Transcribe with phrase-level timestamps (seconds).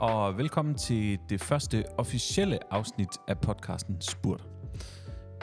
[0.00, 4.46] Og velkommen til det første officielle afsnit af podcasten Spurt.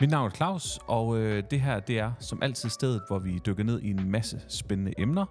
[0.02, 3.40] Mit navn er Claus, og øh, det her det er som altid stedet, hvor vi
[3.46, 5.26] dykker ned i en masse spændende emner.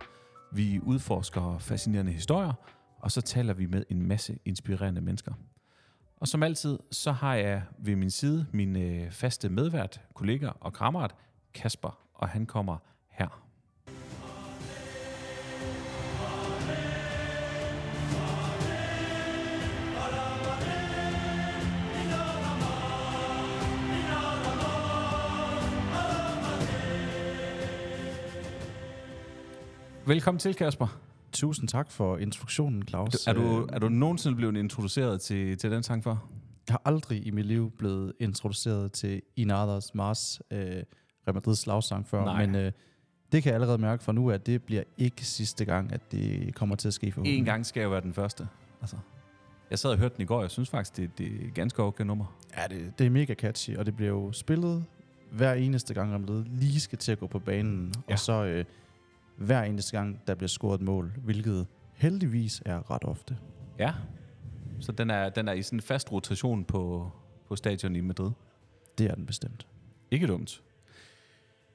[0.52, 2.52] Vi udforsker fascinerende historier,
[2.98, 5.32] og så taler vi med en masse inspirerende mennesker.
[6.16, 10.72] Og som altid, så har jeg ved min side min øh, faste medvært, kollega og
[10.72, 11.14] kammerat,
[11.54, 12.76] Kasper, og han kommer
[13.10, 13.43] her.
[30.06, 30.98] Velkommen til, Kasper.
[31.32, 33.26] Tusind tak for introduktionen, Claus.
[33.26, 36.10] Er du, er du nogensinde blevet introduceret til, til den sang før?
[36.68, 40.58] Jeg har aldrig i mit liv blevet introduceret til Inadas Mars, øh,
[41.28, 42.46] Real Madrid's slagsang før, Nej.
[42.46, 42.72] men øh,
[43.32, 46.54] det kan jeg allerede mærke fra nu, at det bliver ikke sidste gang, at det
[46.54, 48.48] kommer til at ske for En gang skal jeg være den første.
[48.80, 48.96] Altså,
[49.70, 51.54] jeg sad og hørte den i går, og jeg synes faktisk, det, det er et
[51.54, 52.36] ganske okay nummer.
[52.56, 54.84] Ja, det, det er mega catchy, og det bliver jo spillet
[55.30, 58.12] hver eneste gang, Real Madrid lige skal til at gå på banen, Ja.
[58.12, 58.64] og så øh,
[59.36, 63.36] hver eneste gang, der bliver scoret et mål, hvilket heldigvis er ret ofte.
[63.78, 63.92] Ja.
[64.80, 67.10] Så den er, den er i sådan en fast rotation på,
[67.48, 68.30] på stadion i Madrid.
[68.98, 69.66] Det er den bestemt.
[70.10, 70.62] Ikke dumt.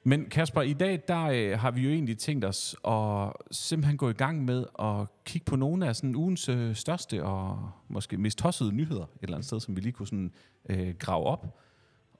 [0.04, 4.10] Men Kasper, i dag der øh, har vi jo egentlig tænkt os at simpelthen gå
[4.10, 8.38] i gang med at kigge på nogle af sådan ugens øh, største og måske mest
[8.38, 10.32] tossede nyheder et eller andet sted, som vi lige kunne sådan,
[10.68, 11.58] øh, grave op.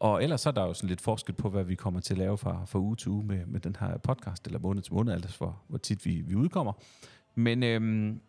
[0.00, 2.18] Og ellers så er der jo sådan lidt forskel på, hvad vi kommer til at
[2.18, 5.12] lave fra, fra uge til uge med, med den her podcast, eller måned til måned,
[5.12, 6.72] altså for hvor tit vi, vi udkommer.
[7.34, 8.20] Men øhm,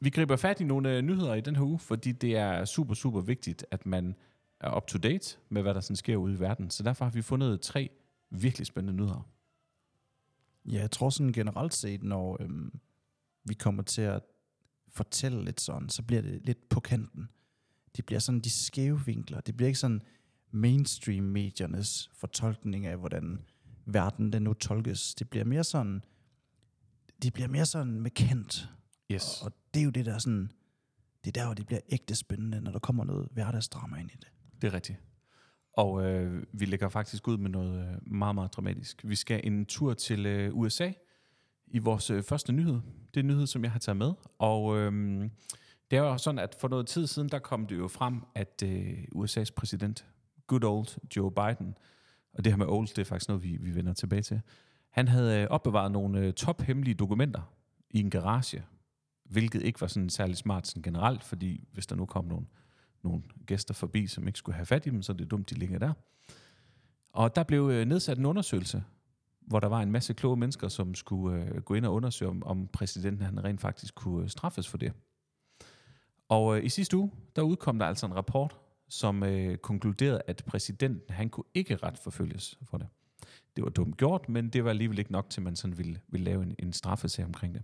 [0.00, 2.94] vi griber fat i nogle øh, nyheder i den her uge, fordi det er super,
[2.94, 4.14] super vigtigt, at man
[4.60, 6.70] er up to date med, hvad der sådan sker ude i verden.
[6.70, 7.90] Så derfor har vi fundet tre
[8.30, 9.28] virkelig spændende nyheder.
[10.64, 12.80] Ja, jeg tror sådan generelt set, når øhm,
[13.44, 14.22] vi kommer til at
[14.88, 17.28] fortælle lidt sådan, så bliver det lidt på kanten.
[17.96, 19.40] Det bliver sådan de skæve vinkler.
[19.40, 20.02] Det bliver ikke sådan
[20.50, 23.38] mainstream-mediernes fortolkning af, hvordan
[23.86, 25.14] verden den nu tolkes.
[25.14, 26.04] Det bliver mere sådan,
[27.22, 28.10] det bliver mere sådan med.
[29.12, 29.40] Yes.
[29.40, 30.52] Og, og det er jo det, der er sådan,
[31.24, 34.16] det er der, hvor det bliver ægte spændende, når der kommer noget hverdagsdrama ind i
[34.16, 34.28] det.
[34.62, 34.98] Det er rigtigt.
[35.72, 39.00] Og øh, vi lægger faktisk ud med noget øh, meget, meget dramatisk.
[39.04, 40.92] Vi skal en tur til øh, USA
[41.66, 42.80] i vores øh, første nyhed.
[43.14, 44.12] Det er en nyhed, som jeg har taget med.
[44.38, 44.92] Og øh,
[45.90, 48.62] det er jo sådan, at for noget tid siden, der kom det jo frem, at
[48.64, 50.06] øh, USA's præsident,
[50.48, 50.86] good old
[51.16, 51.74] Joe Biden,
[52.32, 54.40] og det her med old, det er faktisk noget, vi, vi vender tilbage til,
[54.90, 57.52] han havde øh, opbevaret nogle øh, tophemmelige dokumenter
[57.90, 58.64] i en garage,
[59.24, 62.46] hvilket ikke var sådan særlig smart sådan generelt, fordi hvis der nu kom nogle
[63.04, 65.54] nogle gæster forbi, som ikke skulle have fat i dem, så er det dumt, de
[65.54, 65.92] ligger der.
[67.12, 68.84] Og der blev øh, nedsat en undersøgelse,
[69.40, 72.68] hvor der var en masse kloge mennesker, som skulle gå ind og undersøge, om, om
[72.72, 74.92] præsidenten han rent faktisk kunne straffes for det.
[76.28, 78.56] Og i sidste uge, der udkom der altså en rapport,
[78.88, 82.86] som øh, konkluderede, at præsidenten han kunne ikke retsforfølges for det.
[83.56, 86.00] Det var dumt gjort, men det var alligevel ikke nok til, at man sådan ville,
[86.08, 87.62] ville lave en, en straffesag omkring det.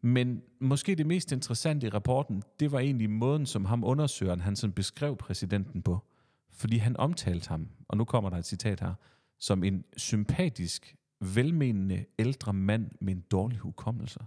[0.00, 4.56] Men måske det mest interessante i rapporten, det var egentlig måden, som ham undersøgeren, han
[4.56, 5.98] sådan beskrev præsidenten på.
[6.50, 8.94] Fordi han omtalte ham, og nu kommer der et citat her,
[9.38, 14.20] som en sympatisk, velmenende ældre mand med en dårlig hukommelse.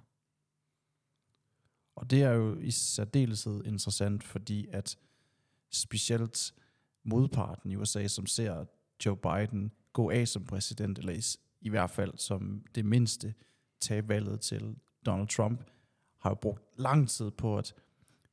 [1.96, 4.98] Og det er jo i særdeleshed interessant, fordi at
[5.72, 6.54] specielt
[7.04, 8.66] modparten i USA, som ser
[9.06, 11.22] Joe Biden gå af som præsident, eller i,
[11.62, 13.34] i hvert fald som det mindste
[13.80, 15.64] tage valget til Donald Trump,
[16.20, 17.74] har jo brugt lang tid på at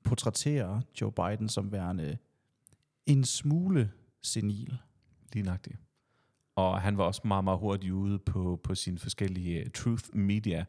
[0.04, 2.19] portrættere Joe Biden som værende
[3.06, 4.78] en smule senil.
[5.32, 5.76] Lige nøjagtigt.
[6.56, 10.65] Og han var også meget, meget hurtigt ude på, på sine forskellige øh, truth media,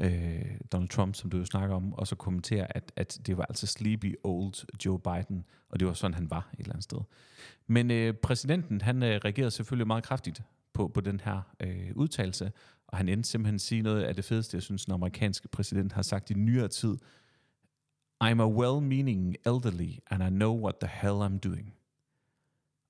[0.00, 3.44] øh, Donald Trump, som du jo snakker om, og så kommentere, at, at det var
[3.44, 6.98] altså sleepy old Joe Biden, og det var sådan, han var et eller andet sted.
[7.66, 10.42] Men øh, præsidenten, han øh, reagerede selvfølgelig meget kraftigt
[10.72, 12.52] på, på den her øh, udtalelse,
[12.86, 15.92] og han endte simpelthen at sige noget af det fedeste, jeg synes, den amerikanske præsident
[15.92, 16.96] har sagt i nyere tid.
[18.24, 21.74] I'm a well-meaning elderly, and I know what the hell I'm doing.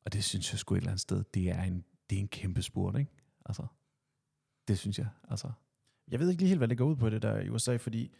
[0.04, 2.28] Og det synes jeg sgu et eller andet sted, det er en, det er en
[2.28, 3.10] kæmpe spurt, ikke?
[3.46, 3.66] Altså,
[4.68, 5.50] det synes jeg, altså.
[6.10, 8.10] Jeg ved ikke lige helt, hvad det går ud på det der i USA, fordi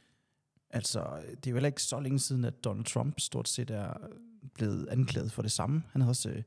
[0.71, 3.93] altså, det er jo heller ikke så længe siden, at Donald Trump stort set er
[4.55, 5.83] blevet anklaget for det samme.
[5.93, 6.43] Han havde også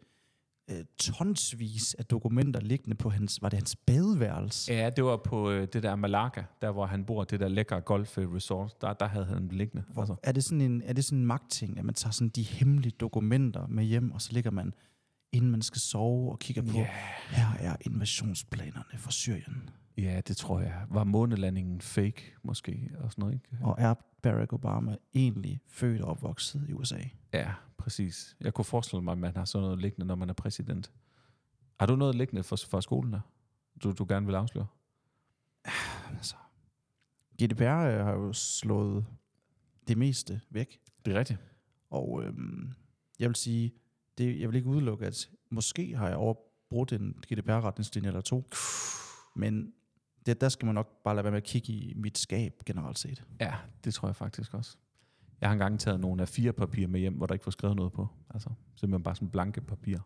[0.71, 4.73] øh, tonsvis af dokumenter liggende på hans, var det hans badeværelse?
[4.73, 7.81] Ja, det var på øh, det der Malaga, der hvor han bor, det der lækre
[7.81, 9.83] golf resort, der, der havde han liggende.
[9.93, 10.15] Hvor, Altså.
[10.23, 12.91] er, det sådan en, er det sådan en magtting, at man tager sådan de hemmelige
[12.99, 14.73] dokumenter med hjem, og så ligger man,
[15.31, 16.87] inden man skal sove, og kigger på, Ja.
[17.29, 19.69] her er invasionsplanerne for Syrien.
[19.97, 20.85] Ja, det tror jeg.
[20.89, 23.57] Var månelandingen fake, måske, og sådan noget, ikke?
[23.61, 26.99] Og er Barack Obama egentlig født og opvokset i USA?
[27.33, 28.35] Ja, præcis.
[28.41, 30.91] Jeg kunne forestille mig, at man har sådan noget liggende, når man er præsident.
[31.79, 33.19] Har du noget liggende for, for skolen der,
[33.83, 34.67] du, du gerne vil afsløre?
[36.17, 36.35] Altså,
[37.43, 39.05] GDPR øh, har jo slået
[39.87, 40.79] det meste væk.
[41.05, 41.39] Det er rigtigt.
[41.89, 42.73] Og øhm,
[43.19, 43.73] jeg vil sige,
[44.17, 48.49] det, jeg vil ikke udelukke, at måske har jeg overbrudt en GDPR-retningslinje eller to.
[49.35, 49.73] Men
[50.25, 52.99] det, der skal man nok bare lade være med at kigge i mit skab generelt
[52.99, 53.23] set.
[53.39, 53.53] Ja,
[53.83, 54.77] det tror jeg faktisk også.
[55.41, 57.75] Jeg har engang taget nogle af fire papirer med hjem, hvor der ikke var skrevet
[57.75, 58.07] noget på.
[58.33, 59.97] Altså simpelthen bare sådan blanke papir.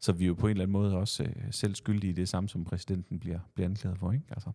[0.00, 2.28] Så vi er jo på en eller anden måde også øh, selv skyldige i det
[2.28, 4.12] samme, som præsidenten bliver, bliver anklaget for.
[4.12, 4.24] Ikke?
[4.30, 4.50] Altså,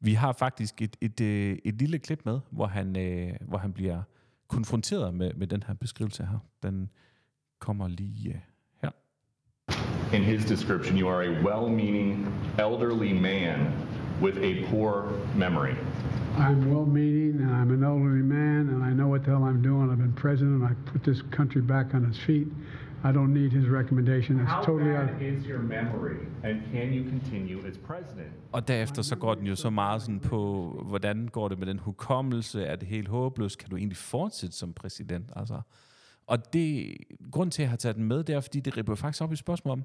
[0.00, 3.72] vi har faktisk et, et, et, et lille klip med, hvor han, øh, hvor han
[3.72, 4.02] bliver
[4.48, 6.38] konfronteret med, med den her beskrivelse her.
[6.62, 6.90] Den
[7.58, 8.40] kommer lige øh,
[8.82, 8.90] her.
[10.16, 12.26] In his description, you are a well meaning
[12.58, 13.72] elderly man
[14.24, 14.94] with a poor
[15.44, 15.76] memory.
[16.46, 19.62] I'm well meaning and I'm an elderly man and I know what the hell I'm
[19.70, 19.84] doing.
[19.92, 20.58] I've been president.
[20.70, 22.48] I put this country back on its feet.
[23.08, 24.32] I don't need his recommendation.
[24.40, 25.08] It's How totally out.
[25.08, 28.32] bad is your memory, and can you continue as president?
[28.52, 31.78] Og derefter så går den jo så meget sådan på, hvordan går det med den
[31.78, 32.64] hukommelse?
[32.64, 33.58] Er det helt håbløst?
[33.58, 35.32] Kan du egentlig fortsætte som præsident?
[35.36, 35.60] Altså,
[36.26, 36.96] og det,
[37.32, 39.32] grund til, at jeg har taget den med, det er, fordi det ripper faktisk op
[39.32, 39.84] i spørgsmål om,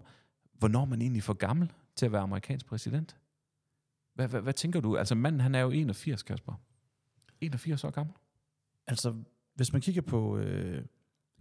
[0.60, 3.16] hvornår man egentlig er for gammel til at være amerikansk præsident.
[4.20, 4.98] Hvad, hvad, hvad tænker du?
[4.98, 6.54] Altså manden, han er jo 81, Kasper.
[7.42, 8.16] 81 år gammel.
[8.88, 9.16] Altså,
[9.56, 10.86] hvis man kigger på øh,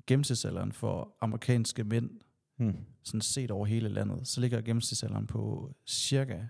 [0.06, 2.10] gennemsnitsalderen for amerikanske mænd,
[2.56, 2.76] Hmm.
[3.02, 6.40] sådan set over hele landet, så ligger gennemsnitsalderen på cirka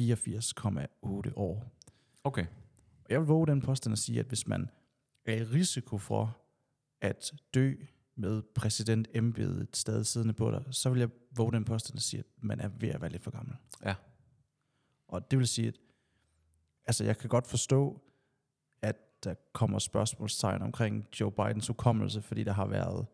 [0.00, 1.64] 84,8 år.
[2.24, 2.46] Okay.
[3.04, 4.70] Og jeg vil våge den påstand at sige, at hvis man
[5.24, 6.38] er i risiko for
[7.00, 7.74] at dø
[8.16, 12.20] med præsident embedet stadig siddende på dig, så vil jeg våge den påstand at sige,
[12.20, 13.56] at man er ved at være lidt for gammel.
[13.84, 13.94] Ja.
[15.12, 15.74] Og det vil sige, at
[16.86, 18.00] altså, jeg kan godt forstå,
[18.82, 23.06] at der kommer spørgsmålstegn omkring Joe Bidens hukommelse, fordi der har været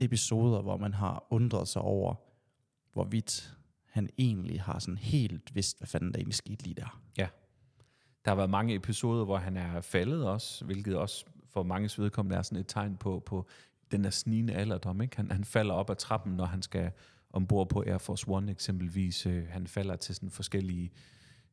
[0.00, 2.14] episoder, hvor man har undret sig over,
[2.92, 7.00] hvorvidt han egentlig har sådan helt vidst, hvad fanden der egentlig skete lige der.
[7.18, 7.28] Ja.
[8.24, 12.36] Der har været mange episoder, hvor han er faldet også, hvilket også for mange vedkommende
[12.36, 13.46] er sådan et tegn på, på
[13.90, 15.00] den der snigende alderdom.
[15.00, 15.16] Ikke?
[15.16, 16.92] Han, han falder op ad trappen, når han skal
[17.36, 19.26] ombord på Air Force One eksempelvis.
[19.26, 20.90] Øh, Han falder til sådan forskellige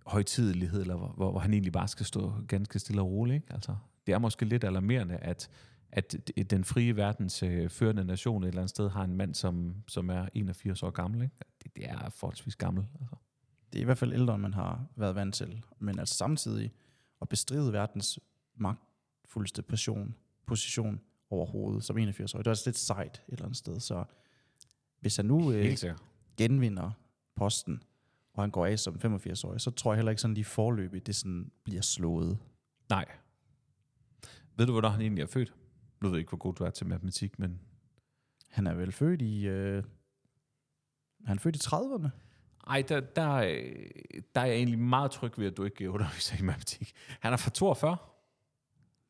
[0.06, 3.36] højtidelighed, eller hvor, hvor, hvor han egentlig bare skal stå ganske stille og roligt.
[3.36, 3.54] Ikke?
[3.54, 3.76] Altså,
[4.08, 5.50] det er måske lidt alarmerende, at,
[5.92, 6.16] at
[6.50, 10.10] den frie verdens øh, førende nation et eller andet sted har en mand, som, som
[10.10, 11.22] er 81 år gammel.
[11.22, 11.36] Ikke?
[11.64, 12.86] Det, det er forholdsvis gammel.
[13.00, 13.16] Altså.
[13.74, 15.64] Det er i hvert fald ældre, end man har været vant til.
[15.80, 16.72] Men altså samtidig
[17.22, 18.20] at bestride verdens
[18.56, 20.16] magtfuldeste passion,
[20.46, 21.00] position
[21.30, 23.80] overhovedet som 81 år, det er altså lidt sejt et eller andet sted.
[23.80, 24.04] Så
[25.04, 25.78] hvis han nu øh,
[26.38, 26.92] genvinder
[27.36, 27.84] posten,
[28.34, 31.16] og han går af som 85-årig, så tror jeg heller ikke sådan lige forløbig, det
[31.16, 32.38] sådan bliver slået.
[32.90, 33.06] Nej.
[34.56, 35.54] Ved du, hvornår han egentlig er født?
[36.02, 37.60] Nu ved jeg ikke, hvor god du er til matematik, men...
[38.50, 39.48] Han er vel født i...
[39.48, 39.84] Øh,
[41.26, 42.10] han er født i 30'erne.
[42.68, 43.76] Ej, der, der, øh,
[44.36, 46.94] der er jeg egentlig meget tryg ved, at du ikke underviser i matematik.
[47.20, 47.98] Han er fra 42.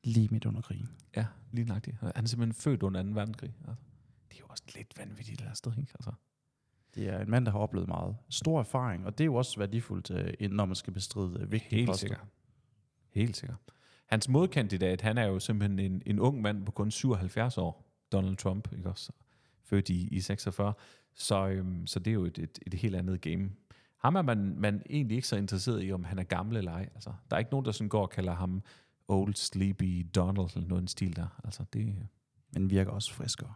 [0.03, 0.89] Lige midt under krigen.
[1.15, 1.97] Ja, lige nøjagtigt.
[1.97, 3.09] Han er simpelthen født under 2.
[3.09, 3.53] verdenskrig.
[3.67, 3.83] Altså,
[4.33, 5.91] det er jo også lidt vanvittigt et eller andet sted, ikke?
[5.95, 6.11] Altså,
[6.95, 8.15] Det er en mand, der har oplevet meget.
[8.29, 11.75] Stor erfaring, og det er jo også værdifuldt, øh, når man skal bestride øh, vigtige
[11.75, 11.99] helt poster.
[12.07, 12.27] sikkert.
[13.09, 13.57] Helt sikkert.
[14.05, 17.89] Hans modkandidat, han er jo simpelthen en, en ung mand på kun 77 år.
[18.11, 19.11] Donald Trump, ikke også?
[19.63, 20.73] Født i, i 46.
[21.13, 23.49] Så, øhm, så det er jo et, et, et helt andet game.
[23.97, 26.89] Ham er man, man egentlig ikke så interesseret i, om han er gammel eller ej.
[26.95, 28.63] Altså, der er ikke nogen, der sådan går og kalder ham
[29.07, 31.41] Old Sleepy Donald eller noget stil der.
[31.43, 31.95] Altså, det,
[32.53, 33.53] Men virker også friskere.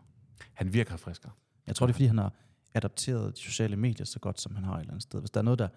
[0.53, 1.32] Han virker friskere.
[1.67, 2.34] Jeg tror, det er, fordi han har
[2.74, 5.20] adapteret de sociale medier så godt, som han har et eller andet sted.
[5.20, 5.67] Hvis der er noget, der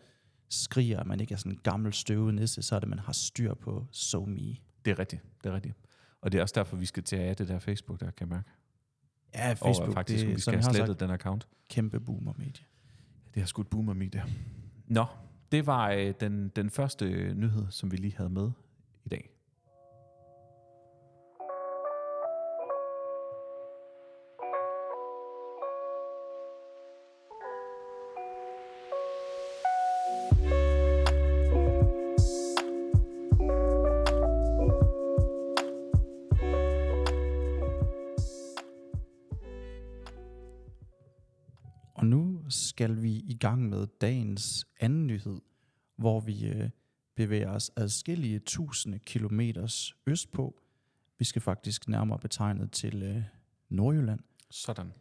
[0.49, 2.99] skriger, at man ikke er sådan en gammel støvet nisse, så er det, at man
[2.99, 4.57] har styr på so me.
[4.85, 5.75] Det er rigtigt, det er rigtigt.
[6.21, 8.29] Og det er også derfor, vi skal til at have det der Facebook, der kan
[8.29, 8.51] jeg mærke.
[9.35, 11.49] Ja, Facebook, og faktisk, det vi skal have slettet sagt, den account.
[11.69, 12.65] kæmpe boomer-medie.
[13.35, 14.25] Det har skudt boomer media.
[14.87, 15.07] Nå,
[15.53, 18.51] det var øh, den, den første nyhed, som vi lige havde med
[43.41, 45.41] gang med dagens anden nyhed,
[45.97, 46.71] hvor vi øh,
[47.15, 50.63] bevæger os adskillige tusinde kilometers østpå.
[51.19, 53.23] Vi skal faktisk nærmere betegnet til øh,
[53.69, 54.21] Nordjylland.
[54.51, 54.93] Sådan.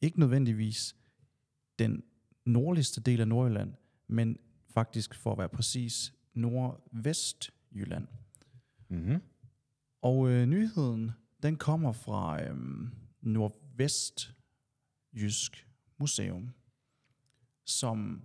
[0.00, 0.96] Ikke nødvendigvis
[1.78, 2.02] den
[2.44, 3.74] nordligste del af Nordjylland,
[4.06, 4.38] men
[4.72, 8.08] Faktisk for at være præcis Nordvestjylland.
[8.88, 9.22] Mm-hmm.
[10.02, 11.10] Og øh, nyheden,
[11.42, 12.56] den kommer fra øh,
[13.20, 15.66] Nordvestjysk
[15.98, 16.50] Museum,
[17.64, 18.22] som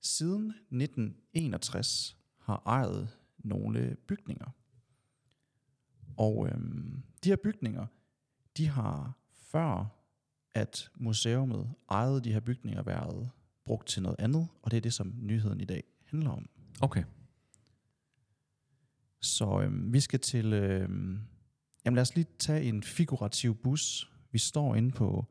[0.00, 4.50] siden 1961 har ejet nogle bygninger.
[6.16, 6.60] Og øh,
[7.24, 7.86] de her bygninger,
[8.56, 9.96] de har før
[10.54, 13.30] at museumet ejede de her bygninger været
[13.64, 16.48] brugt til noget andet, og det er det, som nyheden i dag handler om.
[16.80, 17.04] Okay.
[19.20, 20.52] Så øh, vi skal til...
[20.52, 20.88] Øh,
[21.84, 24.12] jamen lad os lige tage en figurativ bus.
[24.32, 25.24] Vi står inde på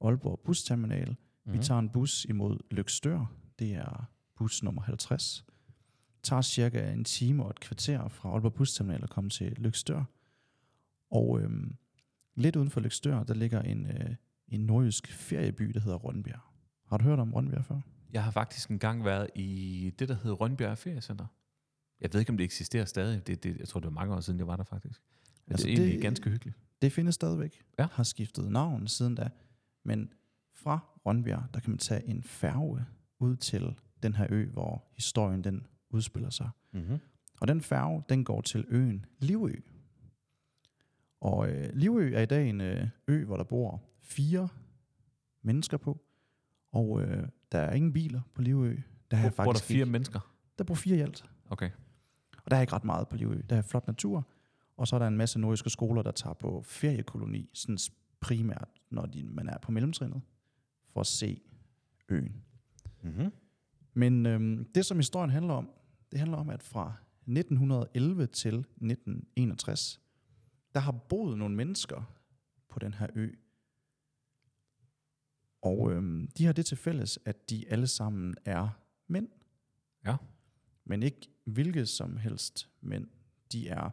[0.00, 1.16] Aalborg Busterminal.
[1.46, 1.58] Mm-hmm.
[1.60, 3.32] Vi tager en bus imod Lykstør.
[3.58, 5.44] Det er bus nummer 50.
[6.16, 10.04] Det tager cirka en time og et kvarter fra Aalborg Busterminal at komme til Lykstør.
[11.10, 11.50] Og øh,
[12.34, 14.14] lidt uden for Lykstør, der ligger en, øh,
[14.48, 16.40] en nordjysk ferieby, der hedder Rønbjerg.
[16.86, 17.80] Har du hørt om Rønbjerg før?
[18.12, 21.26] Jeg har faktisk engang været i det, der hedder Rønbjerg Feriecenter.
[22.00, 23.26] Jeg ved ikke, om det eksisterer stadig.
[23.26, 25.02] Det, det, jeg tror, det var mange år siden, jeg var der faktisk.
[25.46, 26.58] Men altså, det er egentlig det, ganske hyggeligt.
[26.82, 27.62] Det findes stadigvæk.
[27.78, 27.86] Ja.
[27.92, 29.28] Har skiftet navn siden da.
[29.84, 30.12] Men
[30.56, 32.84] fra Rønbjerg, der kan man tage en færge
[33.18, 36.50] ud til den her ø, hvor historien den udspiller sig.
[36.72, 36.98] Mm-hmm.
[37.40, 39.52] Og den færge, den går til øen Livø.
[41.20, 44.48] Og øh, Livø er i dag en øh, ø, hvor der bor fire
[45.42, 46.00] mennesker på.
[46.72, 48.76] Og øh, der er ingen biler på Livø.
[49.10, 50.32] Der er Bor der faktisk fire ikke, mennesker?
[50.58, 51.24] der bor fire i alt.
[51.50, 51.70] Okay.
[52.44, 53.40] Og der er ikke ret meget på Livø.
[53.50, 54.26] Der er flot natur,
[54.76, 57.78] og så er der en masse nordiske skoler, der tager på feriekoloni, sådan
[58.20, 60.22] primært, når de, man er på mellemtrinnet,
[60.96, 61.40] for at se
[62.08, 62.44] øen.
[63.02, 63.32] Mm-hmm.
[63.94, 65.70] Men øhm, det, som historien handler om,
[66.12, 66.94] det handler om, at fra
[67.26, 70.00] 1911 til 1961,
[70.74, 72.14] der har boet nogle mennesker
[72.68, 73.30] på den her ø.
[75.62, 78.68] Og øhm, de har det til fælles, at de alle sammen er
[79.06, 79.28] mænd.
[80.06, 80.16] Ja.
[80.84, 83.08] Men ikke hvilket som helst mænd.
[83.52, 83.90] De er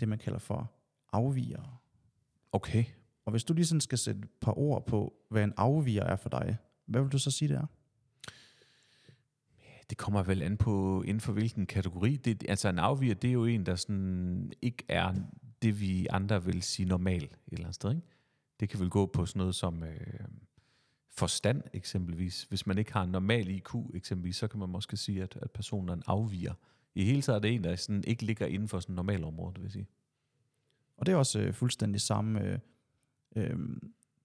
[0.00, 0.72] det, man kalder for
[1.12, 1.76] afvigere.
[2.52, 2.84] Okay.
[3.26, 6.16] Og hvis du lige sådan skal sætte et par ord på, hvad en afviger er
[6.16, 6.56] for dig,
[6.86, 7.66] hvad vil du så sige, det er?
[9.90, 12.16] Det kommer vel an på, inden for hvilken kategori.
[12.16, 15.14] Det, altså en afviger, det er jo en, der sådan ikke er
[15.62, 17.90] det, vi andre vil sige normal et eller andet sted.
[17.90, 18.02] Ikke?
[18.60, 20.20] Det kan vel gå på sådan noget som øh,
[21.10, 22.42] forstand eksempelvis.
[22.42, 25.50] Hvis man ikke har en normal IQ eksempelvis, så kan man måske sige, at, at
[25.50, 26.54] personen er en afviger.
[26.94, 29.54] I hele taget er det en, der sådan ikke ligger inden for sådan normal område,
[29.54, 29.86] det vil sige.
[30.96, 32.58] Og det er også øh, fuldstændig samme øh,
[33.36, 33.58] øh,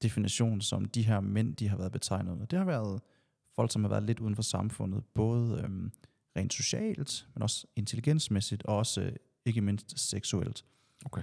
[0.01, 2.48] definition, som de her mænd, de har været betegnet med.
[2.48, 3.01] Det har været
[3.56, 5.89] folk, som har været lidt uden for samfundet, både øh,
[6.38, 9.12] rent socialt, men også intelligensmæssigt, og også øh,
[9.46, 10.65] ikke mindst seksuelt.
[11.06, 11.22] Okay.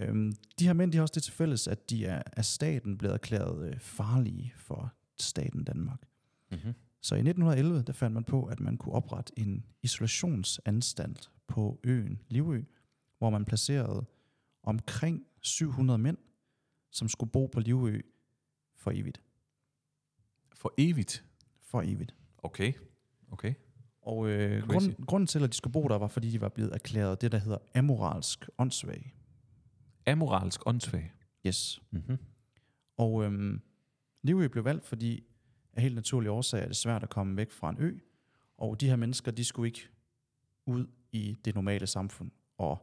[0.00, 2.98] Øhm, de her mænd, de har også det til fælles, at de er af staten
[2.98, 6.06] blevet erklæret øh, farlige for staten Danmark.
[6.50, 6.72] Mm-hmm.
[7.00, 12.20] Så i 1911, der fandt man på, at man kunne oprette en isolationsanstalt på øen
[12.28, 12.62] Livø,
[13.18, 14.04] hvor man placerede
[14.62, 16.16] omkring 700 mænd,
[16.94, 18.00] som skulle bo på Livø
[18.74, 19.22] for evigt.
[20.54, 21.24] For evigt.
[21.60, 22.14] For evigt.
[22.38, 22.72] Okay.
[23.30, 23.54] Okay.
[24.02, 24.72] Og øh, Crazy.
[24.72, 27.32] grund, grunden til, at de skulle bo der, var, fordi de var blevet erklæret det,
[27.32, 29.14] der hedder amoralsk åndssvage.
[30.06, 31.12] Amoralsk åndssvag.
[31.46, 31.82] Yes.
[31.90, 32.18] Mm-hmm.
[32.96, 33.62] Og øhm,
[34.22, 35.24] Livø blev valgt, fordi
[35.72, 37.98] af helt naturlige årsager er det svært at komme væk fra en ø,
[38.56, 39.88] og de her mennesker, de skulle ikke
[40.66, 42.78] ud i det normale samfund og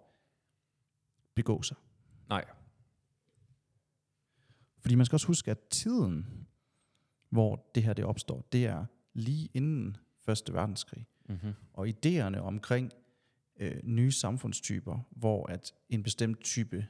[1.36, 1.78] begå sig.
[2.30, 2.46] Nej.
[4.82, 6.28] Fordi man skal også huske, at tiden,
[7.30, 11.06] hvor det her det opstår, det er lige inden Første Verdenskrig.
[11.30, 11.54] Mm-hmm.
[11.74, 12.92] Og idéerne omkring
[13.60, 16.88] øh, nye samfundstyper, hvor at en bestemt type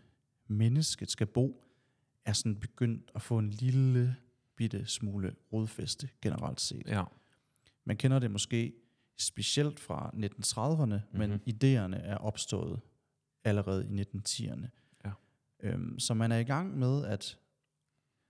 [0.48, 1.64] menneske skal bo,
[2.26, 4.16] er sådan begyndt at få en lille
[4.56, 6.88] bitte smule rodfæste generelt set.
[6.88, 7.04] Ja.
[7.86, 8.74] Man kender det måske
[9.18, 11.20] specielt fra 1930'erne, mm-hmm.
[11.20, 12.80] men idéerne er opstået
[13.44, 14.68] allerede i 1910'erne.
[15.06, 15.12] Ja.
[15.60, 17.40] Øhm, så man er i gang med at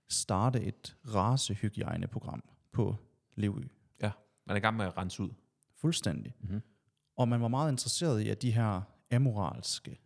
[0.08, 2.96] starte et racehygiejneprogram på
[3.34, 3.62] Livø.
[4.02, 4.10] Ja.
[4.46, 5.30] Man er i gang med at rense ud.
[5.74, 6.34] Fuldstændig.
[6.40, 6.60] Mm-hmm.
[7.16, 8.80] Og man var meget interesseret i, at de her
[9.10, 10.00] amoralske,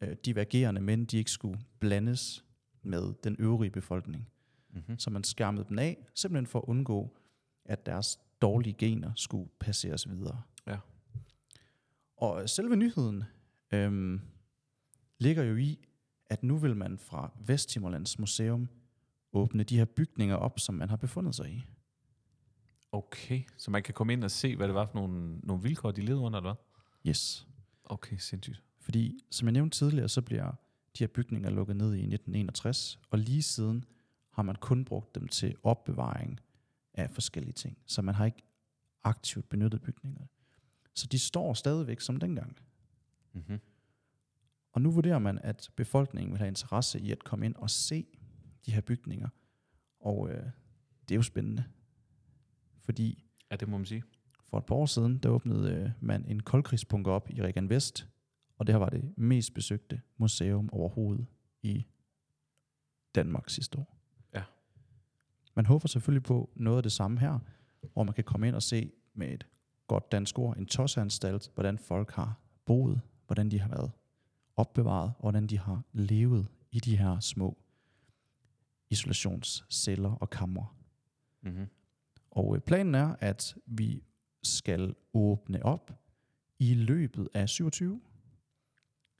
[0.00, 2.44] øh, divergerende mænd, de ikke skulle blandes
[2.82, 4.28] med den øvrige befolkning.
[4.70, 4.98] Mm-hmm.
[4.98, 7.16] Så man skærmede dem af, simpelthen for at undgå,
[7.64, 10.42] at deres dårlige gener skulle passeres videre.
[10.66, 10.78] Ja.
[12.16, 13.24] Og selve nyheden
[13.72, 14.20] øhm,
[15.18, 15.88] ligger jo i,
[16.30, 18.68] at nu vil man fra Vesthimmerlands Museum
[19.32, 21.64] åbne de her bygninger op, som man har befundet sig i.
[22.92, 23.42] Okay.
[23.56, 26.00] Så man kan komme ind og se, hvad det var for nogle, nogle vilkår, de
[26.00, 27.10] levede under, eller hvad?
[27.10, 27.46] Yes.
[27.84, 28.62] Okay, sindssygt.
[28.80, 30.50] Fordi, som jeg nævnte tidligere, så bliver
[30.98, 33.84] de her bygninger lukket ned i 1961, og lige siden
[34.30, 36.40] har man kun brugt dem til opbevaring
[36.94, 37.78] af forskellige ting.
[37.86, 38.42] Så man har ikke
[39.04, 40.28] aktivt benyttet bygningerne.
[40.94, 42.56] Så de står stadigvæk som dengang.
[43.32, 43.60] Mm-hmm.
[44.74, 48.06] Og nu vurderer man, at befolkningen vil have interesse i at komme ind og se
[48.66, 49.28] de her bygninger.
[50.00, 50.44] Og øh,
[51.08, 51.64] det er jo spændende.
[52.80, 54.02] Fordi Ja, det må man sige.
[54.44, 58.08] for et par år siden, der åbnede øh, man en koldkrigsbunker op i Regan Vest,
[58.58, 61.26] og det her var det mest besøgte museum overhovedet
[61.62, 61.86] i
[63.14, 63.98] Danmark sidste år.
[64.34, 64.42] Ja.
[65.54, 67.38] Man håber selvfølgelig på noget af det samme her,
[67.92, 69.46] hvor man kan komme ind og se med et
[69.86, 73.92] godt dansk ord, en tosseanstalt, hvordan folk har boet, hvordan de har været
[74.56, 77.58] opbevaret, og hvordan de har levet i de her små
[78.90, 80.66] isolationsceller og kamre.
[81.42, 81.66] Mm-hmm.
[82.30, 84.02] Og øh, planen er, at vi
[84.42, 85.92] skal åbne op
[86.58, 88.00] i løbet af 27.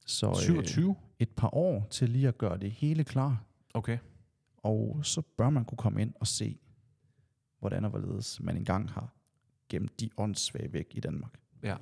[0.07, 0.97] Så øh, 27?
[1.19, 3.45] et par år til lige at gøre det hele klar.
[3.75, 3.99] Okay.
[4.57, 6.59] Og så bør man kunne komme ind og se,
[7.59, 9.15] hvordan og hvorledes man engang har
[9.69, 11.41] gemt de åndssvage væk i Danmark.
[11.63, 11.77] Ja.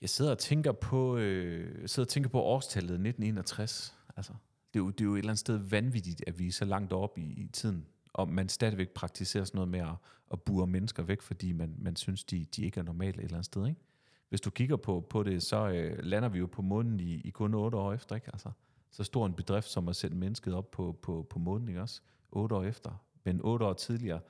[0.00, 3.94] Jeg sidder og tænker på, øh, sidder og tænker på årstallet 1961.
[4.16, 4.32] Altså,
[4.74, 6.64] det, er jo, det er jo et eller andet sted vanvittigt, at vi er så
[6.64, 9.94] langt op i, i tiden, og man stadigvæk praktiserer sådan noget med at,
[10.32, 13.34] at bure mennesker væk, fordi man, man synes, de, de ikke er normale et eller
[13.34, 13.66] andet sted.
[13.66, 13.80] Ikke?
[14.28, 17.30] Hvis du kigger på, på det, så øh, lander vi jo på månen i, i
[17.30, 18.14] kun otte år efter.
[18.14, 18.30] Ikke?
[18.32, 18.50] Altså,
[18.90, 22.00] så stor en bedrift som at sætte mennesket op på, på, på månen, ikke også?
[22.32, 23.04] Otte år efter.
[23.24, 24.20] Men otte år tidligere,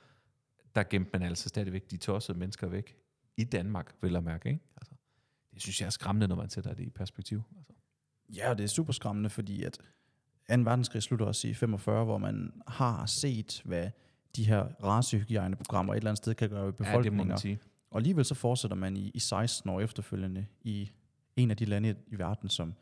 [0.75, 2.97] der gemte man altså stadigvæk de tossede mennesker væk.
[3.37, 4.49] I Danmark, vil jeg mærke.
[4.49, 4.61] Ikke?
[4.75, 4.88] Altså,
[5.59, 7.41] det synes jeg er skræmmende, når man sætter det i perspektiv.
[7.57, 7.73] Altså.
[8.35, 9.81] Ja, det er super skræmmende, fordi at 2.
[10.57, 13.89] verdenskrig slutter også i 45, hvor man har set, hvad
[14.35, 17.25] de her racehygiejneprogrammer et eller andet sted kan gøre ved Ja, det må befolkninger.
[17.25, 17.59] man sige.
[17.91, 20.91] Og alligevel så fortsætter man i, i 16 år efterfølgende i
[21.35, 22.73] en af de lande i verden, som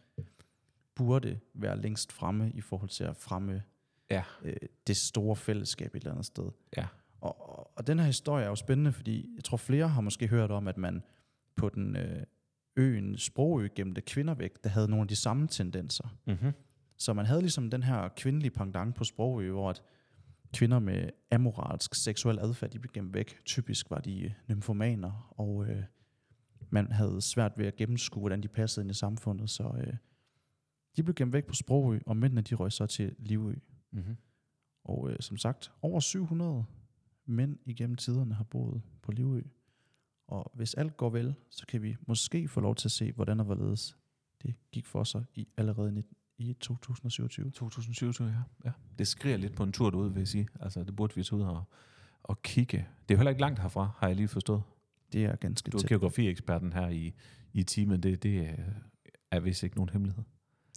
[0.95, 3.63] burde være længst fremme i forhold til at fremme
[4.11, 4.55] Ja, øh,
[4.87, 6.49] det store fællesskab et eller andet sted.
[6.77, 6.87] ja.
[7.21, 10.27] Og, og, og den her historie er jo spændende, fordi jeg tror flere har måske
[10.27, 11.03] hørt om, at man
[11.55, 12.23] på den øh,
[12.77, 16.17] øen Sprogø gemte kvinder væk, der havde nogle af de samme tendenser.
[16.27, 16.51] Mm-hmm.
[16.97, 19.83] Så man havde ligesom den her kvindelige pendant på Sprogø, hvor at
[20.53, 23.45] kvinder med amoralsk seksuel adfærd, de blev gemt væk.
[23.45, 25.83] Typisk var de øh, nymfomaner, og øh,
[26.69, 29.49] man havde svært ved at gennemskue, hvordan de passede ind i samfundet.
[29.49, 29.93] Så øh,
[30.95, 33.53] de blev gemt væk på Sprogø, og mændene de røg så til Livø.
[33.91, 34.17] Mm-hmm.
[34.83, 36.65] Og øh, som sagt, over 700
[37.25, 39.41] mænd igennem tiderne har boet på Livø.
[40.27, 43.39] Og hvis alt går vel, så kan vi måske få lov til at se, hvordan
[43.39, 43.97] og hvorledes
[44.41, 46.03] det gik for sig i allerede
[46.37, 47.51] i 2027.
[47.51, 48.33] 2027, ja.
[48.65, 48.71] ja.
[48.97, 50.47] Det skriger lidt på en tur derude, vil jeg sige.
[50.59, 51.63] Altså, det burde vi tage ud og,
[52.23, 52.77] og kigge.
[52.77, 54.61] Det er jo heller ikke langt herfra, har jeg lige forstået.
[55.13, 57.13] Det er ganske Du er geografieksperten her i,
[57.53, 58.03] i timen.
[58.03, 58.57] Det, det øh,
[59.31, 60.23] er vist ikke nogen hemmelighed.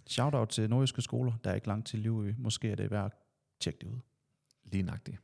[0.07, 2.33] Shoutout til nordjyske skoler, der er ikke langt til Livø.
[2.37, 3.11] Måske er det værd at
[3.59, 3.99] tjekke det ud.
[4.63, 5.17] Lige nøjagtigt.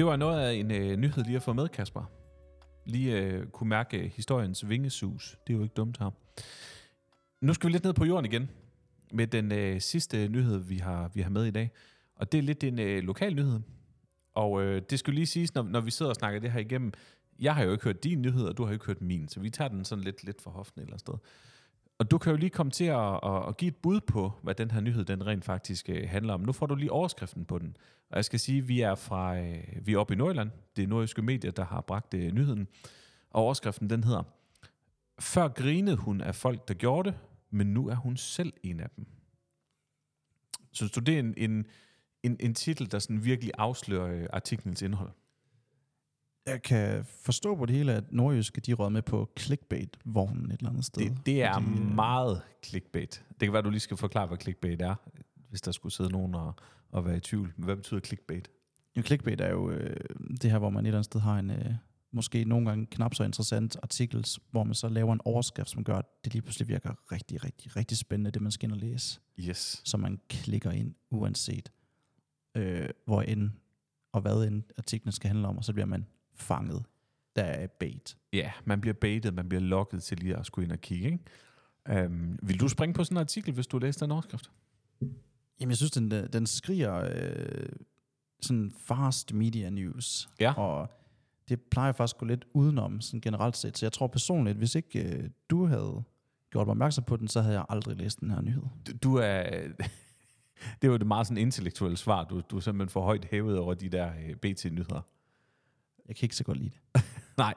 [0.00, 2.10] Det var noget af en øh, nyhed lige at få med, Kasper.
[2.86, 5.36] Lige øh, kunne mærke øh, historiens vingesus.
[5.46, 6.10] Det er jo ikke dumt her.
[7.40, 8.50] Nu skal vi lidt ned på jorden igen
[9.12, 11.70] med den øh, sidste nyhed, vi har, vi har med i dag.
[12.16, 13.60] Og det er lidt en øh, lokal nyhed.
[14.34, 16.92] Og øh, det skulle lige siges, når, når vi sidder og snakker det her igennem.
[17.40, 19.28] Jeg har jo ikke hørt din nyhed, og du har jo ikke hørt min.
[19.28, 21.14] Så vi tager den sådan lidt, lidt for hoften et eller andet sted.
[22.00, 24.54] Og du kan jo lige komme til at, at, at give et bud på, hvad
[24.54, 26.40] den her nyhed den rent faktisk øh, handler om.
[26.40, 27.76] Nu får du lige overskriften på den.
[28.10, 30.50] Og jeg skal sige, at vi er fra øh, vi er oppe i Nordjylland.
[30.76, 32.68] Det er nordjyske medier, der har bragt øh, nyheden.
[33.30, 34.22] Og overskriften den hedder,
[35.18, 37.18] Før grinede hun af folk, der gjorde det,
[37.50, 39.06] men nu er hun selv en af dem.
[40.72, 41.66] Synes du, det er en, en,
[42.22, 45.10] en, en titel, der sådan virkelig afslører artiklens indhold?
[46.46, 50.70] Jeg kan forstå på det hele, at nordjyske de råd med på clickbait-vognen et eller
[50.70, 51.02] andet sted.
[51.02, 53.24] Det, det er Fordi, øh, meget clickbait.
[53.30, 54.94] Det kan være, du lige skal forklare, hvad clickbait er,
[55.48, 56.54] hvis der skulle sidde nogen og,
[56.90, 57.52] og være i tvivl.
[57.56, 58.50] Men Hvad betyder clickbait?
[58.96, 59.96] Jo, clickbait er jo øh,
[60.42, 61.74] det her, hvor man et eller andet sted har en øh,
[62.12, 65.96] måske nogle gange knap så interessant artikel, hvor man så laver en overskrift, som gør,
[65.96, 69.20] at det lige pludselig virker rigtig, rigtig, rigtig spændende, det man skal ind og læse.
[69.38, 69.82] Yes.
[69.84, 71.72] Så man klikker ind, uanset
[72.54, 73.50] øh, hvor end
[74.12, 76.06] og hvad end artiklen skal handle om, og så bliver man
[76.40, 76.82] fanget.
[77.36, 78.16] Der er bait.
[78.32, 81.10] Ja, man bliver baitet, man bliver lokket til lige at skulle ind og kigge.
[81.12, 82.06] Ikke?
[82.06, 84.50] Um, vil du springe på sådan en artikel, hvis du læser den overskrift?
[85.60, 87.68] Jamen, jeg synes, den, den skriger øh,
[88.40, 90.28] sådan fast media news.
[90.40, 90.52] Ja.
[90.52, 90.88] Og
[91.48, 93.78] det plejer faktisk at gå lidt udenom sådan generelt set.
[93.78, 96.02] Så jeg tror personligt, hvis ikke øh, du havde
[96.50, 98.62] gjort mig opmærksom på den, så havde jeg aldrig læst den her nyhed.
[98.86, 99.42] Du, du er...
[100.82, 103.58] Det er jo et meget sådan intellektuelt svar, du, du er simpelthen for højt hævet
[103.58, 105.00] over de der øh, BT-nyheder.
[106.08, 107.04] Jeg kan ikke så godt lide det.
[107.36, 107.54] Nej,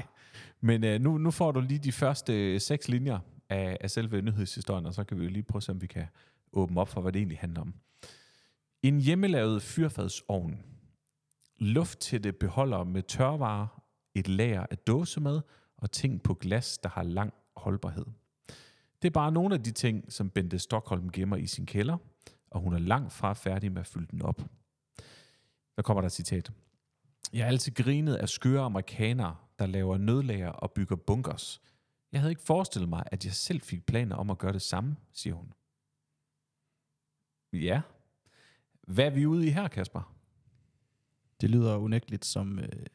[0.61, 4.21] men øh, nu, nu får du lige de første øh, seks linjer af, af selve
[4.21, 6.05] nyhedshistorien, og så kan vi jo lige prøve at se, om vi kan
[6.53, 7.73] åbne op for, hvad det egentlig handler om.
[8.81, 10.59] En hjemmelavet fyrfadsovn,
[11.59, 13.83] lufttætte beholder med tørvarer,
[14.15, 15.41] et lager af dåsemad
[15.77, 18.05] og ting på glas, der har lang holdbarhed.
[19.01, 21.97] Det er bare nogle af de ting, som Bente Stockholm gemmer i sin kælder,
[22.51, 24.41] og hun er langt fra færdig med at fylde den op.
[25.75, 26.51] Der kommer der et citat?
[27.33, 31.61] Jeg har altid grinet af skøre amerikanere, der laver nødlager og bygger bunkers.
[32.11, 34.95] Jeg havde ikke forestillet mig, at jeg selv fik planer om at gøre det samme,
[35.13, 35.53] siger hun.
[37.53, 37.81] Ja.
[38.87, 40.15] Hvad er vi ude i her, Kasper?
[41.41, 42.85] Det lyder unægteligt som øh,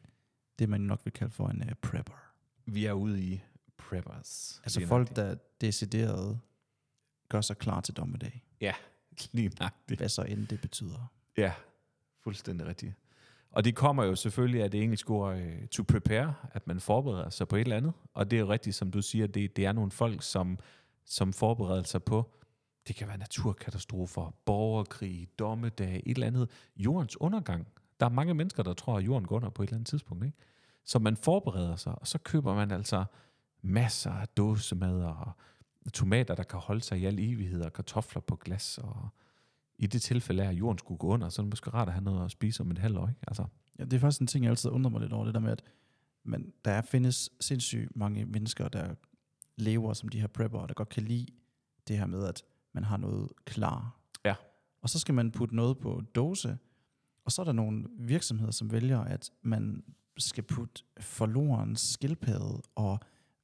[0.59, 2.33] det, man nok vil kalde for en øh, prepper.
[2.65, 3.43] Vi er ude i
[3.77, 4.61] preppers.
[4.63, 6.39] Altså folk, der decideret
[7.29, 8.43] gør sig klar til dommedag.
[8.61, 8.73] Ja,
[9.31, 9.99] lige nøjagtigt.
[9.99, 11.11] Hvad så end det betyder.
[11.37, 11.53] Ja,
[12.23, 12.93] fuldstændig rigtigt.
[13.51, 17.29] Og det kommer jo selvfølgelig af det engelske ord uh, to prepare, at man forbereder
[17.29, 17.93] sig på et eller andet.
[18.13, 20.59] Og det er jo rigtigt, som du siger, det, det er nogle folk, som,
[21.05, 22.31] som forbereder sig på,
[22.87, 26.49] det kan være naturkatastrofer, borgerkrig, dommedag, et eller andet.
[26.75, 27.67] Jordens undergang.
[27.99, 30.25] Der er mange mennesker, der tror, at jorden går under på et eller andet tidspunkt.
[30.25, 30.37] Ikke?
[30.85, 33.05] Så man forbereder sig, og så køber man altså
[33.61, 35.31] masser af dåsemad og
[35.93, 39.09] tomater, der kan holde sig i al evighed, og kartofler på glas, og
[39.79, 41.93] i det tilfælde af, at jorden skulle gå under, så er det måske rart at
[41.93, 43.07] have noget at spise om et halvt år.
[43.07, 43.21] Ikke?
[43.27, 43.45] Altså,
[43.79, 45.51] Ja, det er faktisk en ting, jeg altid undrer mig lidt over, det der med,
[45.51, 45.63] at
[46.23, 48.95] man, der er, findes sindssygt mange mennesker, der
[49.57, 51.27] lever som de her prepper, der godt kan lide
[51.87, 53.99] det her med, at man har noget klar.
[54.25, 54.35] Ja.
[54.81, 56.57] Og så skal man putte noget på dåse,
[57.25, 59.83] og så er der nogle virksomheder, som vælger, at man
[60.17, 62.99] skal putte forlorens skildpadde og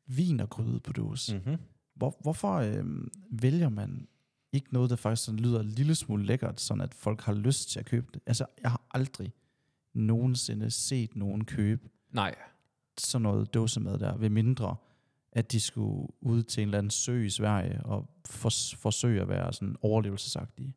[0.06, 1.36] vinergryde på dåse.
[1.36, 1.41] Mm.
[1.45, 1.62] mm-hmm.
[1.95, 2.86] Hvor, hvorfor øh,
[3.32, 4.08] vælger man
[4.56, 7.70] ikke noget, der faktisk sådan lyder en lille smule lækkert, sådan at folk har lyst
[7.70, 8.22] til at købe det?
[8.26, 9.34] Altså, jeg har aldrig
[9.94, 12.36] nogensinde set nogen købe Nej,
[12.98, 14.76] sådan noget dåsemad der, ved mindre,
[15.32, 19.28] at de skulle ud til en eller anden sø i Sverige og for, forsøge at
[19.28, 20.74] være sådan overlevelsesagtige.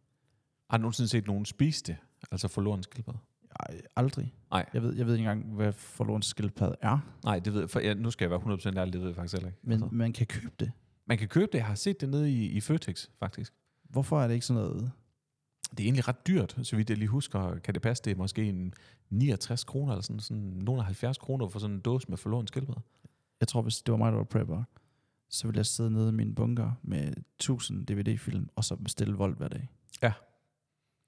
[0.70, 1.96] har du nogensinde set nogen spise det?
[2.30, 3.18] Altså forloren skildpadde?
[3.60, 4.34] Ej, aldrig.
[4.50, 4.66] Nej.
[4.74, 7.80] Jeg ved, jeg ved ikke engang, hvad forlorens skildpadde er, Nej, det ved jeg, for
[7.80, 9.60] jeg, nu skal jeg være 100% ærlig, det ved jeg faktisk heller ikke.
[9.62, 9.88] men altså.
[9.92, 10.72] man kan købe det.
[11.06, 13.54] Man kan købe det, jeg har set det nede i, i Føtex, faktisk.
[13.88, 14.92] Hvorfor er det ikke sådan noget...
[15.70, 17.58] Det er egentlig ret dyrt, så vidt jeg lige husker.
[17.58, 18.74] Kan det passe, det er måske en
[19.10, 22.46] 69 kroner, eller sådan, sådan nogle af 70 kroner for sådan en dåse med forloren
[22.46, 22.80] skildpadde?
[23.40, 24.62] Jeg tror, hvis det var mig, der var prepper,
[25.28, 29.36] så ville jeg sidde nede i min bunker med 1000 DVD-film, og så bestille vold
[29.36, 29.68] hver dag.
[30.02, 30.12] Ja.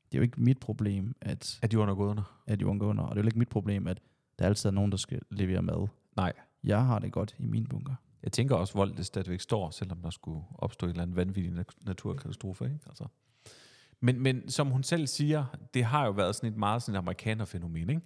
[0.04, 2.42] Det er jo ikke mit problem, at, At jorden er gået under?
[2.46, 4.00] at jorden går under, og det er jo ikke mit problem, at
[4.38, 5.88] der altid er nogen, der skal levere mad.
[6.16, 6.32] Nej.
[6.64, 7.94] Jeg har det godt i min bunker.
[8.22, 11.16] Jeg tænker også, at vold det stadigvæk står, selvom der skulle opstå en eller anden
[11.16, 12.64] vanvittig naturkatastrofe.
[12.64, 12.78] Ikke?
[12.87, 13.06] Altså.
[14.00, 16.98] Men, men som hun selv siger, det har jo været sådan et meget sådan et
[16.98, 18.02] amerikanerfænomen, ikke?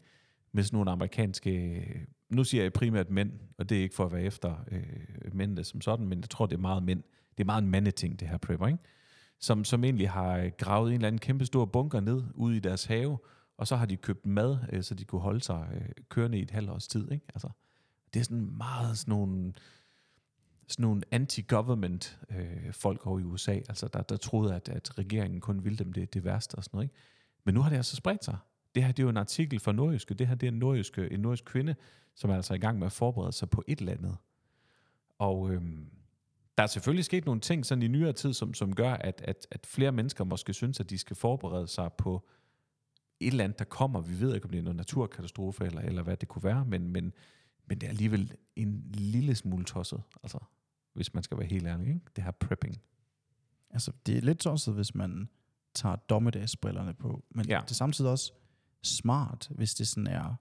[0.53, 4.13] Med sådan nogle amerikanske, nu siger jeg primært mænd, og det er ikke for at
[4.13, 7.03] være efter øh, mændene som sådan, men jeg tror, det er meget mænd.
[7.39, 8.79] Det er meget en mandeting, det her prepper, ikke?
[9.41, 12.61] Som, som egentlig har øh, gravet en eller anden kæmpe stor bunker ned ude i
[12.61, 13.19] deres have,
[13.57, 16.43] og så har de købt mad, øh, så de kunne holde sig øh, kørende i
[16.43, 17.27] et halvt års tid, ikke?
[17.35, 17.49] Altså,
[18.15, 19.53] det er sådan meget sådan nogle
[20.69, 25.41] sådan nogle anti-government øh, folk over i USA, altså der, der troede, at, at regeringen
[25.41, 26.85] kun ville dem det, det værste og sådan noget.
[26.85, 26.95] Ikke?
[27.45, 28.37] Men nu har det altså spredt sig.
[28.75, 30.15] Det her det er jo en artikel fra Nordjyske.
[30.15, 31.75] Det her det er en nordjyske, en nordjysk kvinde,
[32.15, 34.17] som er altså i gang med at forberede sig på et eller andet.
[35.19, 35.91] Og øhm,
[36.59, 39.47] der er selvfølgelig sket nogle ting sådan i nyere tid, som, som gør, at, at,
[39.51, 42.29] at flere mennesker måske synes, at de skal forberede sig på
[43.21, 44.01] et eller andet, der kommer.
[44.01, 46.89] Vi ved ikke, om det er noget naturkatastrofe, eller, eller hvad det kunne være, men,
[46.89, 47.13] men,
[47.67, 50.39] men det er alligevel en lille smule tosset, altså,
[50.95, 51.87] hvis man skal være helt ærlig.
[51.89, 52.01] Ikke?
[52.17, 52.81] Det her prepping.
[53.71, 55.29] Altså, det er lidt tosset, hvis man
[55.75, 57.61] tager dommedagsbrillerne på, men Ja.
[57.65, 58.33] det er samtidig også
[58.83, 60.35] smart, hvis det sådan er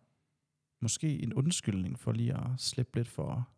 [0.81, 3.49] måske en undskyldning for lige at slippe lidt for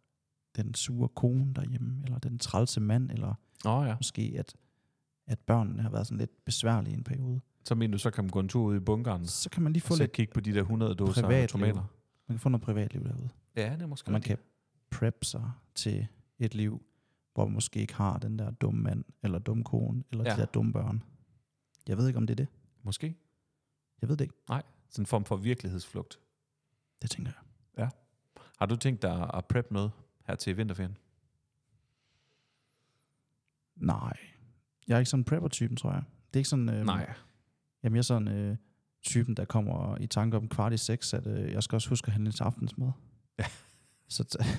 [0.56, 3.34] den sure kone derhjemme, eller den trælse mand, eller
[3.66, 3.96] oh, ja.
[3.96, 4.56] måske at,
[5.28, 7.42] at børnene har været sådan lidt besværlige i en periode.
[7.64, 9.74] Så mener du, så kan man gå en tur ud i bunkeren, Så kan man
[9.74, 11.58] lige få lidt, kigge på de der 100 dåser tomater.
[12.28, 13.30] man kan få noget privatliv derude.
[13.56, 14.38] Ja, det er måske Og man kan
[14.90, 16.08] prep sig til
[16.40, 16.84] et liv,
[17.34, 20.30] hvor man måske ikke har den der dumme mand, eller dumme kone, eller ja.
[20.30, 20.36] Ja.
[20.36, 21.04] de der dumme børn.
[21.88, 22.48] Jeg ved ikke, om det er det.
[22.84, 23.16] Måske.
[24.02, 24.36] Jeg ved det ikke.
[24.50, 26.20] Nej, sådan en form for virkelighedsflugt.
[27.02, 27.90] Det tænker jeg.
[28.60, 29.92] Har du tænkt dig at prep noget
[30.28, 30.98] her til vinterferien?
[33.76, 34.18] Nej.
[34.88, 36.04] Jeg er ikke sådan en prepper-typen, tror jeg.
[36.28, 36.70] Det er ikke sådan...
[36.70, 37.14] Øh, Nej.
[37.84, 38.58] Jamen, jeg er sådan øh,
[39.02, 42.08] typen, der kommer i tanke om kvart i seks, at øh, jeg skal også huske
[42.08, 42.92] at handle til aftensmad.
[43.40, 43.46] Ja.
[44.08, 44.58] Så t-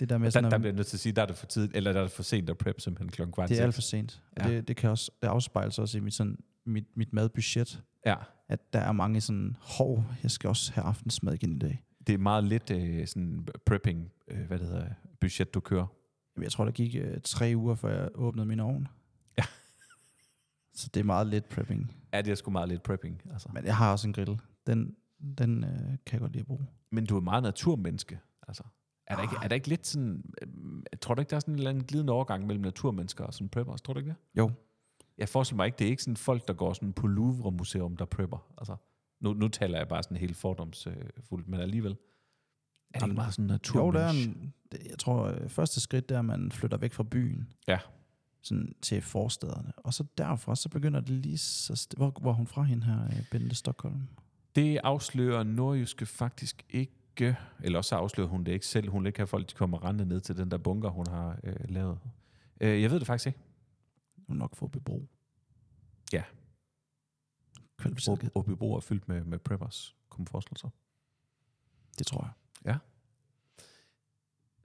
[0.00, 1.26] det der med Der, sådan, der at- bliver jeg nødt til at sige, der er
[1.26, 3.58] det for tidligt, eller der er det for sent at prep simpelthen klokken kvart det
[3.60, 4.22] er alt for sent.
[4.36, 4.56] Og Ja.
[4.56, 8.14] det, det kan også det afspejles også i mit sådan mit, mit madbudget, Ja.
[8.48, 11.82] at der er mange sådan, hov, jeg skal også have aftensmad igen i dag.
[12.06, 14.88] Det er meget lidt øh, sådan prepping, øh, hvad det hedder,
[15.20, 15.86] budget, du kører.
[16.36, 18.88] Jamen, jeg tror, der gik øh, tre uger, før jeg åbnede min ovn.
[19.38, 19.44] Ja.
[20.74, 21.92] Så det er meget lidt prepping.
[22.12, 23.22] Ja, det er sgu meget lidt prepping.
[23.32, 23.48] Altså.
[23.52, 24.40] Men jeg har også en grill.
[24.66, 24.94] Den,
[25.38, 26.66] den øh, kan jeg godt lide at bruge.
[26.92, 28.18] Men du er meget naturmenneske.
[28.48, 28.62] Altså.
[29.06, 30.24] Er, der ikke, er der ikke lidt sådan...
[30.42, 30.48] Øh,
[31.00, 33.48] tror du ikke, der er sådan en eller anden glidende overgang mellem naturmennesker og sådan
[33.48, 33.80] preppers?
[33.80, 34.16] Tror du ikke det?
[34.38, 34.50] Jo.
[35.18, 38.04] Jeg forestiller mig ikke, det er ikke sådan folk, der går sådan på Louvre-museum, der
[38.04, 38.52] prepper.
[38.58, 38.76] Altså,
[39.20, 41.96] nu, nu taler jeg bare sådan helt fordomsfuldt, men alligevel.
[42.94, 43.98] Er det ikke meget sådan Jo, naturmenneske?
[43.98, 47.02] der er en, det, jeg tror, øh, første skridt er, at man flytter væk fra
[47.02, 47.52] byen.
[47.68, 47.78] Ja.
[48.42, 49.72] Sådan til forstederne.
[49.76, 51.88] Og så derfra, så begynder det lige så...
[51.96, 54.08] Hvor, hvor hun fra hende her, øh, Bente Stockholm?
[54.56, 56.92] Det afslører Nordjyske faktisk ikke.
[57.62, 58.90] Eller også afslører hun det ikke selv.
[58.90, 61.38] Hun vil ikke have folk, de kommer rendende ned til den der bunker, hun har
[61.44, 61.98] øh, lavet.
[62.60, 63.38] Øh, jeg ved det faktisk ikke.
[64.28, 65.08] Hun nok få bebro.
[66.12, 66.22] Ja.
[67.78, 68.30] Kvalificeret gæt.
[68.34, 70.70] Åbybro er fyldt med, med preppers, kunne forestille sig.
[71.98, 72.32] Det tror jeg.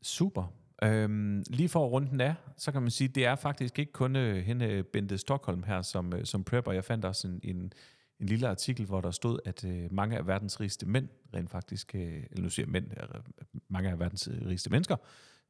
[0.01, 0.53] Super.
[0.83, 3.91] Øhm, lige for at runde den af, så kan man sige, det er faktisk ikke
[3.91, 6.71] kun øh, hende, Bente Stockholm her, som, øh, som prepper.
[6.71, 7.73] Jeg fandt også en, en,
[8.21, 11.95] en lille artikel, hvor der stod, at øh, mange af verdens rigeste mænd, rent faktisk,
[11.95, 13.05] øh, eller nu siger mænd, er,
[13.69, 14.95] mange af verdens øh, rigeste mennesker,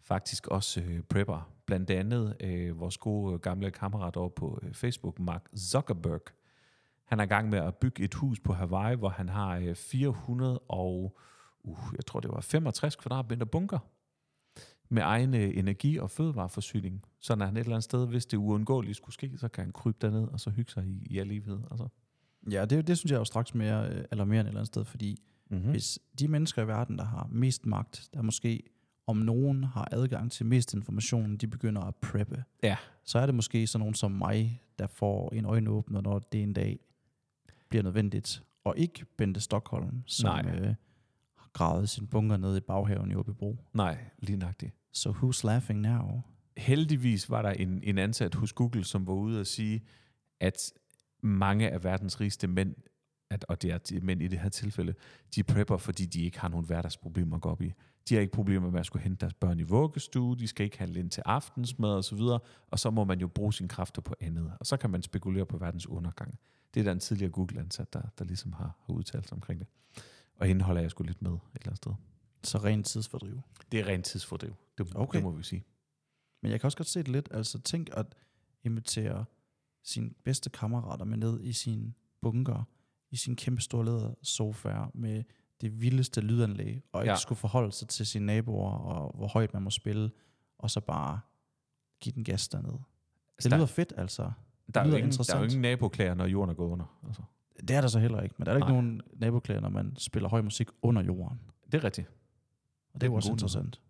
[0.01, 1.51] faktisk også øh, prepper.
[1.65, 6.21] Blandt andet øh, vores gode øh, gamle kammerat over på øh, Facebook, Mark Zuckerberg.
[7.05, 9.75] Han er i gang med at bygge et hus på Hawaii, hvor han har øh,
[9.75, 11.17] 400 og,
[11.63, 13.79] uh, jeg tror det var 65 kvadratmeter bunker
[14.89, 17.05] med egen øh, energi- og fødevareforsyning.
[17.19, 19.73] Så når han et eller andet sted, hvis det uundgåeligt skulle ske, så kan han
[19.73, 21.60] krybe derned og så hygge sig i, i al evighed.
[21.71, 21.88] Altså.
[22.51, 24.86] Ja, det, det synes jeg er jo straks mere øh, alarmerende et eller andet sted,
[24.86, 25.65] fordi Mm-hmm.
[25.65, 25.71] mm.
[25.71, 28.63] hvis de mennesker i verden, der har mest magt, der måske
[29.08, 32.77] om nogen har adgang til mest information, de begynder at preppe, Ja.
[33.04, 36.54] så er det måske sådan nogen som mig, der får en øjenåbner, når det en
[36.54, 36.80] dag
[37.69, 38.43] bliver nødvendigt.
[38.63, 40.56] Og ikke Bente Stockholm, som Nej.
[40.56, 40.67] øh,
[41.38, 43.58] har gravet sin bunker ned i baghaven i Åbybro.
[43.73, 44.75] Nej, lige nøjagtigt.
[44.93, 46.21] So who's laughing now?
[46.58, 49.82] Heldigvis var der en, en ansat hos Google, som var ude at sige,
[50.39, 50.73] at
[51.21, 52.75] mange af verdens rigeste mænd,
[53.29, 54.93] at, og det er de mænd i det her tilfælde,
[55.36, 57.73] de prepper, fordi de ikke har nogen hverdagsproblemer at gå op i.
[58.10, 60.77] De har ikke problemer med at skulle hente deres børn i vuggestue, de skal ikke
[60.77, 62.39] handle ind til aftensmad og så videre,
[62.71, 65.45] og så må man jo bruge sine kræfter på andet, og så kan man spekulere
[65.45, 66.39] på verdens undergang.
[66.73, 69.67] Det er der en tidligere Google-ansat, der, der ligesom har, har udtalt sig omkring det.
[70.36, 71.91] Og hende holder jeg sgu lidt med et eller andet sted.
[72.43, 73.41] Så rent tidsfordriv.
[73.71, 74.55] Det er rent tidsfordriv.
[74.77, 75.17] Det, Okay.
[75.17, 75.63] det må vi sige.
[76.41, 77.29] Men jeg kan også godt se det lidt.
[77.31, 78.05] Altså tænk at
[78.63, 79.25] invitere
[79.84, 82.63] sine bedste kammerater med ned i sin bunker,
[83.12, 85.24] i sin kæmpe store sofa med
[85.62, 87.17] det vildeste lydanlæg, og ikke Ja.
[87.17, 90.12] skulle forholde sig til sine naboer, og hvor højt man må spille,
[90.58, 91.20] og så bare
[92.00, 92.80] give den gas dernede.
[93.44, 94.32] Det der- lyder fedt, altså.
[94.74, 97.00] Der er, lyder jo ingen, der er jo ingen naboklager, når jorden er gået under.
[97.08, 97.22] Altså.
[97.60, 99.96] Det er der så heller ikke, men der er der ikke nogen naboklager, når man
[99.98, 101.39] spiller høj musik under jorden.
[101.65, 102.08] Det er rigtigt.
[102.08, 102.13] Og
[102.94, 103.82] det er den jo også interessant.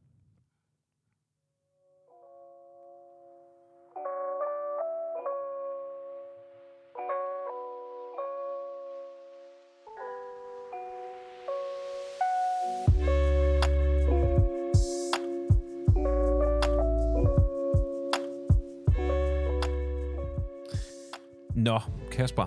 [21.72, 21.80] Nå,
[22.12, 22.46] Kasper,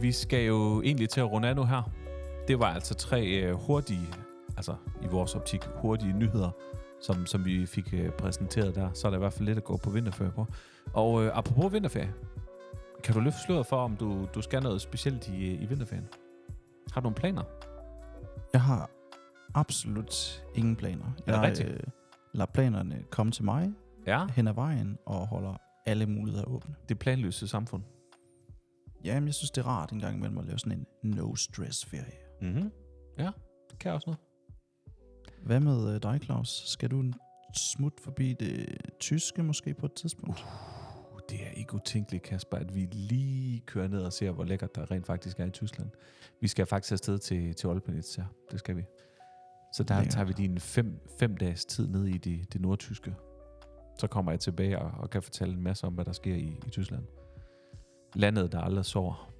[0.00, 1.90] vi skal jo egentlig til at runde af nu her.
[2.48, 4.08] Det var altså tre øh, hurtige,
[4.56, 6.50] altså i vores optik hurtige nyheder,
[7.02, 8.92] som, som vi fik øh, præsenteret der.
[8.92, 10.46] Så er der i hvert fald lidt at gå på vinterferie på.
[10.94, 12.12] Og øh, apropos vinterferie,
[13.04, 16.08] kan du løfte sløret for, om du, du skal noget specielt i, i vinterferien?
[16.92, 17.42] Har du nogle planer?
[18.52, 18.90] Jeg har
[19.54, 21.04] absolut ingen planer.
[21.04, 21.68] Er det jeg rigtigt?
[21.68, 21.80] øh,
[22.34, 23.72] lader planerne komme til mig
[24.06, 25.54] Ja, hen ad vejen og holder
[25.86, 26.74] alle muligheder åbne.
[26.88, 27.82] det planløse samfund.
[29.04, 32.18] Jamen, jeg synes, det er rart en gang imellem at lave sådan en no-stress-ferie.
[32.42, 32.70] Mm-hmm.
[33.18, 33.30] Ja,
[33.70, 34.20] det kan jeg også noget.
[35.42, 36.62] Hvad med øh, dig, Claus?
[36.66, 37.04] Skal du
[37.56, 40.40] smut forbi det tyske måske på et tidspunkt?
[41.12, 44.74] Uh, det er ikke utænkeligt, Kasper, at vi lige kører ned og ser, hvor lækkert
[44.74, 45.90] der rent faktisk er i Tyskland.
[46.40, 48.24] Vi skal faktisk afsted til, til Olpenitz, ja.
[48.50, 48.82] Det skal vi.
[49.72, 50.12] Så der Lækkert.
[50.12, 53.14] tager vi en fem, fem dages tid ned i det, det nordtyske.
[53.98, 56.58] Så kommer jeg tilbage og, og kan fortælle en masse om, hvad der sker i,
[56.66, 57.04] i Tyskland.
[58.14, 59.32] Landet, der aldrig sover.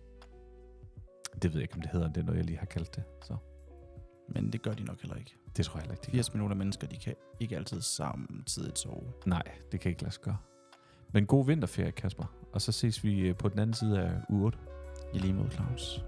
[1.42, 2.08] Det ved jeg ikke, om det hedder.
[2.08, 3.04] Det er noget, jeg lige har kaldt det.
[3.22, 3.36] Så
[4.28, 5.34] Men det gør de nok heller ikke.
[5.56, 9.12] det tror jeg heller ikke, de 80 millioner mennesker, de kan ikke altid samtidig sove.
[9.26, 10.36] Nej, det kan ikke lade sig gøre.
[11.12, 12.24] Men god vinterferie, Kasper.
[12.52, 14.58] Og så ses vi øh, på den anden side af uge 8.
[15.14, 16.04] I lige mod Claus.